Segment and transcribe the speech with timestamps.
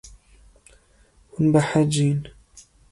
[1.31, 2.19] Hûn behecîn.